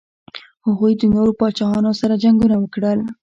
[0.67, 2.99] هغوی د نورو پاچاهانو سره جنګونه وکړل.